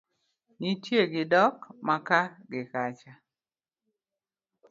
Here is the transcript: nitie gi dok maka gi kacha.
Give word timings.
nitie 0.59 1.01
gi 1.11 1.23
dok 1.33 1.55
maka 1.87 2.19
gi 2.49 2.61
kacha. 2.71 3.11